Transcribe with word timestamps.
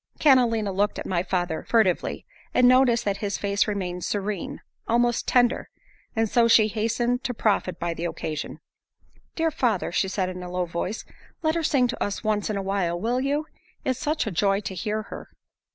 Catalina 0.19 0.71
looked 0.71 0.97
at 0.97 1.05
my 1.05 1.21
father 1.21 1.63
furtively, 1.69 2.25
and 2.55 2.67
noticed 2.67 3.05
that 3.05 3.17
his 3.17 3.37
face 3.37 3.67
remained 3.67 4.03
serene, 4.03 4.61
almost 4.87 5.27
tender, 5.27 5.69
and 6.15 6.27
so 6.27 6.47
she 6.47 6.69
hastened 6.69 7.23
to 7.23 7.35
profit 7.35 7.79
by 7.79 7.93
the 7.93 8.05
occasion. 8.05 8.61
"Dear 9.35 9.51
father," 9.51 9.91
she 9.91 10.07
said 10.07 10.27
in 10.27 10.41
a 10.41 10.49
low 10.49 10.65
voice, 10.65 11.05
"Let 11.43 11.53
her 11.53 11.61
sing 11.61 11.87
to 11.89 12.03
us 12.03 12.23
once 12.23 12.49
in 12.49 12.57
a 12.57 12.63
while; 12.63 12.99
will 12.99 13.21
you? 13.21 13.45
It's 13.85 13.99
such 13.99 14.25
a 14.25 14.31
joy 14.31 14.59
to 14.61 14.73
hear 14.73 15.03
her." 15.03 15.29